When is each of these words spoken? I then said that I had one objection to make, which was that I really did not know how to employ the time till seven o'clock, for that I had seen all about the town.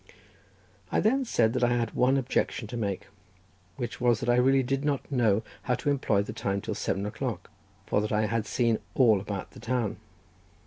I 0.91 0.99
then 0.99 1.25
said 1.25 1.53
that 1.53 1.63
I 1.63 1.73
had 1.77 1.91
one 1.91 2.17
objection 2.17 2.67
to 2.69 2.75
make, 2.75 3.05
which 3.75 4.01
was 4.01 4.19
that 4.19 4.29
I 4.29 4.35
really 4.35 4.63
did 4.63 4.83
not 4.83 5.11
know 5.11 5.43
how 5.61 5.75
to 5.75 5.91
employ 5.91 6.23
the 6.23 6.33
time 6.33 6.59
till 6.59 6.73
seven 6.73 7.05
o'clock, 7.05 7.51
for 7.85 8.01
that 8.01 8.11
I 8.11 8.25
had 8.25 8.47
seen 8.47 8.79
all 8.95 9.21
about 9.21 9.51
the 9.51 9.59
town. 9.59 9.97